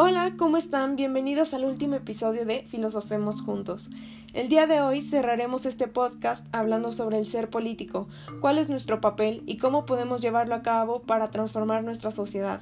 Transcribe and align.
Hola, 0.00 0.34
¿cómo 0.36 0.58
están? 0.58 0.94
Bienvenidos 0.94 1.54
al 1.54 1.64
último 1.64 1.96
episodio 1.96 2.46
de 2.46 2.60
Filosofemos 2.68 3.40
Juntos. 3.42 3.90
El 4.32 4.48
día 4.48 4.68
de 4.68 4.80
hoy 4.80 5.02
cerraremos 5.02 5.66
este 5.66 5.88
podcast 5.88 6.46
hablando 6.52 6.92
sobre 6.92 7.18
el 7.18 7.26
ser 7.26 7.50
político, 7.50 8.06
cuál 8.40 8.58
es 8.58 8.68
nuestro 8.68 9.00
papel 9.00 9.42
y 9.44 9.56
cómo 9.56 9.86
podemos 9.86 10.22
llevarlo 10.22 10.54
a 10.54 10.62
cabo 10.62 11.02
para 11.02 11.32
transformar 11.32 11.82
nuestra 11.82 12.12
sociedad. 12.12 12.60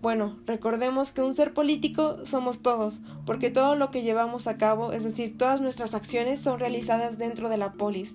Bueno, 0.00 0.38
recordemos 0.46 1.10
que 1.10 1.20
un 1.20 1.34
ser 1.34 1.52
político 1.52 2.24
somos 2.24 2.62
todos, 2.62 3.00
porque 3.26 3.50
todo 3.50 3.74
lo 3.74 3.90
que 3.90 4.02
llevamos 4.02 4.46
a 4.46 4.56
cabo, 4.56 4.92
es 4.92 5.02
decir, 5.02 5.36
todas 5.36 5.60
nuestras 5.60 5.94
acciones 5.94 6.40
son 6.40 6.60
realizadas 6.60 7.18
dentro 7.18 7.48
de 7.48 7.56
la 7.56 7.72
polis, 7.72 8.14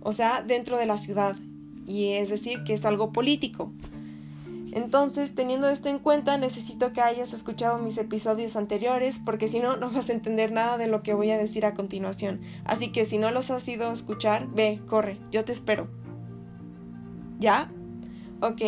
o 0.00 0.12
sea, 0.12 0.42
dentro 0.42 0.76
de 0.76 0.86
la 0.86 0.98
ciudad, 0.98 1.36
y 1.86 2.14
es 2.14 2.30
decir, 2.30 2.64
que 2.64 2.74
es 2.74 2.84
algo 2.84 3.12
político. 3.12 3.70
Entonces, 4.72 5.34
teniendo 5.34 5.68
esto 5.68 5.90
en 5.90 5.98
cuenta, 5.98 6.38
necesito 6.38 6.92
que 6.92 7.02
hayas 7.02 7.34
escuchado 7.34 7.78
mis 7.78 7.98
episodios 7.98 8.56
anteriores, 8.56 9.20
porque 9.22 9.46
si 9.46 9.60
no, 9.60 9.76
no 9.76 9.90
vas 9.90 10.08
a 10.08 10.14
entender 10.14 10.50
nada 10.50 10.78
de 10.78 10.86
lo 10.86 11.02
que 11.02 11.12
voy 11.12 11.30
a 11.30 11.38
decir 11.38 11.66
a 11.66 11.74
continuación. 11.74 12.40
Así 12.64 12.90
que 12.90 13.04
si 13.04 13.18
no 13.18 13.30
los 13.30 13.50
has 13.50 13.68
ido 13.68 13.88
a 13.88 13.92
escuchar, 13.92 14.48
ve, 14.48 14.80
corre, 14.88 15.18
yo 15.30 15.44
te 15.44 15.52
espero. 15.52 15.88
¿Ya? 17.38 17.70
Ok. 18.40 18.62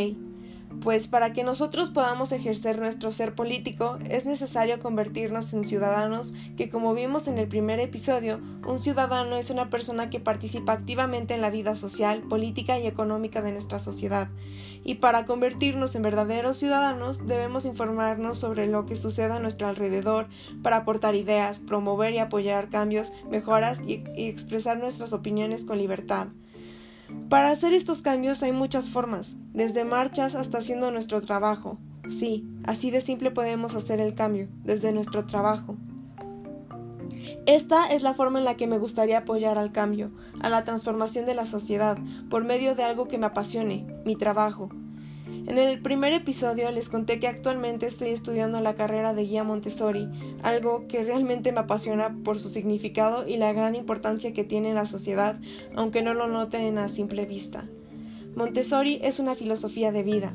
Pues 0.81 1.09
para 1.09 1.33
que 1.33 1.45
nosotros 1.45 1.91
podamos 1.91 2.33
ejercer 2.33 2.79
nuestro 2.79 3.11
ser 3.11 3.35
político 3.35 3.99
es 4.11 4.27
necesario 4.27 4.81
convertirnos 4.81 5.53
en 5.55 5.65
ciudadanos 5.65 6.35
que 6.57 6.69
como 6.69 6.95
vimos 6.95 7.27
en 7.27 7.39
el 7.39 7.49
primer 7.49 7.81
episodio, 7.81 8.41
un 8.67 8.79
ciudadano 8.79 9.37
es 9.37 9.51
una 9.51 9.71
persona 9.71 10.11
que 10.11 10.21
participa 10.21 10.73
activamente 10.73 11.35
en 11.35 11.41
la 11.41 11.51
vida 11.51 11.75
social, 11.75 12.23
política 12.23 12.79
y 12.79 12.87
económica 12.87 13.41
de 13.41 13.53
nuestra 13.53 13.79
sociedad. 13.79 14.29
Y 14.85 14.97
para 14.97 15.25
convertirnos 15.25 15.95
en 15.95 16.03
verdaderos 16.03 16.59
ciudadanos 16.59 17.27
debemos 17.27 17.65
informarnos 17.65 18.39
sobre 18.39 18.67
lo 18.67 18.85
que 18.85 18.97
sucede 18.97 19.33
a 19.33 19.39
nuestro 19.39 19.69
alrededor 19.69 20.29
para 20.63 20.77
aportar 20.77 21.15
ideas, 21.15 21.61
promover 21.61 22.13
y 22.13 22.19
apoyar 22.19 22.69
cambios, 22.69 23.13
mejoras 23.31 23.81
y, 23.87 24.05
y 24.17 24.29
expresar 24.29 24.79
nuestras 24.79 25.13
opiniones 25.13 25.65
con 25.65 25.79
libertad. 25.79 26.29
Para 27.29 27.51
hacer 27.51 27.73
estos 27.73 28.03
cambios 28.03 28.43
hay 28.43 28.53
muchas 28.53 28.91
formas, 28.91 29.37
desde 29.53 29.85
marchas 29.85 30.35
hasta 30.35 30.59
haciendo 30.59 30.91
nuestro 30.91 31.21
trabajo. 31.21 31.79
Sí, 32.09 32.47
así 32.65 32.91
de 32.91 33.01
simple 33.01 33.31
podemos 33.31 33.75
hacer 33.75 34.01
el 34.01 34.15
cambio, 34.15 34.49
desde 34.63 34.93
nuestro 34.93 35.27
trabajo. 35.27 35.77
Esta 37.47 37.87
es 37.87 38.03
la 38.03 38.15
forma 38.15 38.39
en 38.39 38.45
la 38.45 38.57
que 38.57 38.67
me 38.67 38.79
gustaría 38.79 39.19
apoyar 39.19 39.59
al 39.59 39.73
cambio, 39.73 40.11
a 40.41 40.49
la 40.49 40.65
transformación 40.65 41.27
de 41.27 41.35
la 41.35 41.47
sociedad, 41.47 41.99
por 42.29 42.45
medio 42.45 42.75
de 42.75 42.85
algo 42.85 43.09
que 43.09 43.19
me 43.19 43.27
apasione, 43.27 43.87
mi 44.05 44.17
trabajo, 44.17 44.71
en 45.47 45.59
el 45.59 45.81
primer 45.81 46.13
episodio 46.13 46.71
les 46.71 46.89
conté 46.89 47.19
que 47.19 47.29
actualmente 47.29 47.87
estoy 47.87 48.09
estudiando 48.09 48.61
la 48.61 48.75
carrera 48.75 49.13
de 49.13 49.25
guía 49.25 49.45
Montessori, 49.45 50.09
algo 50.43 50.87
que 50.89 51.05
realmente 51.05 51.53
me 51.53 51.61
apasiona 51.61 52.17
por 52.25 52.39
su 52.39 52.49
significado 52.49 53.27
y 53.29 53.37
la 53.37 53.53
gran 53.53 53.75
importancia 53.75 54.33
que 54.33 54.45
tiene 54.45 54.71
en 54.71 54.77
la 54.77 54.87
sociedad, 54.87 55.39
aunque 55.77 56.03
no 56.03 56.15
lo 56.15 56.29
noten 56.29 56.79
a 56.79 56.89
simple 56.89 57.27
vista. 57.27 57.69
Montessori 58.35 59.01
es 59.03 59.21
una 59.21 59.35
filosofía 59.35 59.93
de 59.93 60.03
vida, 60.03 60.35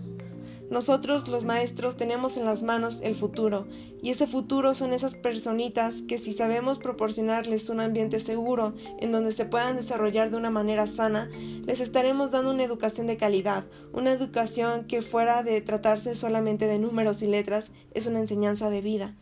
nosotros 0.70 1.28
los 1.28 1.46
maestros 1.46 1.98
tenemos 1.98 2.38
en 2.38 2.46
las 2.46 2.64
manos 2.64 3.02
el 3.02 3.16
futuro, 3.16 3.68
y 4.02 4.12
ese 4.12 4.28
futuro 4.28 4.74
son 4.74 4.94
esas 4.94 5.16
personitas 5.16 6.02
que 6.04 6.18
si 6.18 6.34
sabemos 6.34 6.80
proporcionarles 6.80 7.70
un 7.70 7.80
ambiente 7.80 8.20
seguro 8.20 8.74
en 9.00 9.12
donde 9.12 9.32
se 9.32 9.46
puedan 9.46 9.76
desarrollar 9.76 10.30
de 10.30 10.38
una 10.38 10.50
manera 10.50 10.88
sana, 10.88 11.30
les 11.66 11.80
estaremos 11.80 12.32
dando 12.32 12.52
una 12.52 12.64
educación 12.64 13.08
de 13.08 13.18
calidad, 13.18 13.66
una 13.94 14.12
educación 14.12 14.86
que 14.86 15.02
fuera 15.02 15.44
de 15.44 15.62
tratarse 15.62 16.16
solamente 16.16 16.66
de 16.66 16.80
números 16.80 17.22
y 17.22 17.28
letras, 17.28 17.72
es 17.94 18.08
una 18.08 18.20
enseñanza 18.20 18.70
de 18.70 18.82
vida 18.82 19.16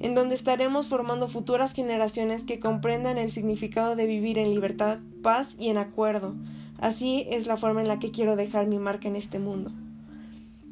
en 0.00 0.14
donde 0.14 0.34
estaremos 0.34 0.88
formando 0.88 1.28
futuras 1.28 1.72
generaciones 1.72 2.44
que 2.44 2.60
comprendan 2.60 3.18
el 3.18 3.30
significado 3.30 3.96
de 3.96 4.06
vivir 4.06 4.38
en 4.38 4.50
libertad, 4.50 4.98
paz 5.22 5.56
y 5.58 5.68
en 5.68 5.78
acuerdo. 5.78 6.34
Así 6.78 7.26
es 7.30 7.46
la 7.46 7.56
forma 7.56 7.80
en 7.80 7.88
la 7.88 7.98
que 7.98 8.10
quiero 8.10 8.36
dejar 8.36 8.66
mi 8.66 8.78
marca 8.78 9.08
en 9.08 9.16
este 9.16 9.38
mundo. 9.38 9.72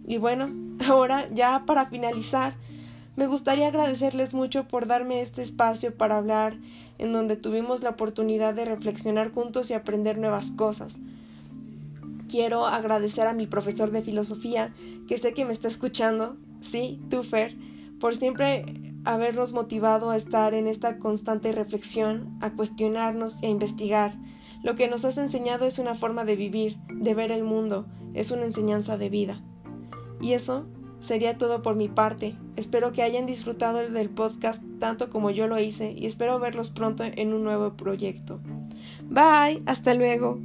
Y 0.07 0.19
bueno, 0.19 0.51
ahora 0.89 1.29
ya 1.33 1.65
para 1.67 1.87
finalizar, 1.87 2.55
me 3.15 3.27
gustaría 3.27 3.69
agradecerles 3.69 4.33
mucho 4.33 4.67
por 4.67 4.87
darme 4.87 5.21
este 5.21 5.43
espacio 5.43 5.95
para 5.95 6.17
hablar 6.17 6.57
en 6.99 7.13
donde 7.13 7.37
tuvimos 7.37 7.83
la 7.83 7.91
oportunidad 7.91 8.55
de 8.55 8.65
reflexionar 8.65 9.33
juntos 9.33 9.71
y 9.71 9.75
aprender 9.75 10.17
nuevas 10.19 10.51
cosas. 10.51 10.99
Quiero 12.29 12.67
agradecer 12.67 13.27
a 13.27 13.35
mi 13.35 13.47
profesor 13.47 13.91
de 13.91 14.01
filosofía, 14.01 14.73
que 15.07 15.19
sé 15.19 15.35
que 15.35 15.45
me 15.45 15.53
está 15.53 15.69
escuchando, 15.69 16.39
sí, 16.63 17.03
tú 17.11 17.23
Fer, 17.23 17.55
por 18.01 18.17
siempre 18.17 18.65
habernos 19.05 19.53
motivado 19.53 20.11
a 20.11 20.17
estar 20.17 20.55
en 20.55 20.67
esta 20.67 20.99
constante 20.99 21.53
reflexión, 21.53 22.39
a 22.41 22.51
cuestionarnos 22.51 23.43
e 23.43 23.49
investigar. 23.49 24.15
Lo 24.63 24.75
que 24.75 24.89
nos 24.89 25.05
has 25.05 25.19
enseñado 25.19 25.67
es 25.67 25.79
una 25.79 25.95
forma 25.95 26.25
de 26.25 26.37
vivir, 26.37 26.79
de 26.89 27.13
ver 27.13 27.33
el 27.33 27.43
mundo, 27.43 27.87
es 28.15 28.31
una 28.31 28.45
enseñanza 28.45 28.97
de 28.97 29.11
vida. 29.11 29.43
Y 30.23 30.33
eso 30.33 30.65
sería 31.01 31.37
todo 31.37 31.61
por 31.61 31.75
mi 31.75 31.89
parte. 31.89 32.37
Espero 32.57 32.93
que 32.93 33.03
hayan 33.03 33.27
disfrutado 33.27 33.79
del 33.91 34.09
podcast 34.09 34.63
tanto 34.79 35.11
como 35.11 35.31
yo 35.31 35.49
lo 35.49 35.59
hice 35.59 35.93
y 35.93 36.07
espero 36.07 36.39
verlos 36.39 36.71
pronto 36.71 37.05
en 37.05 37.35
un 37.35 37.43
nuevo 37.43 37.77
proyecto. 37.77 38.41
Bye, 39.11 39.63
hasta 39.67 39.95
luego. 39.95 40.39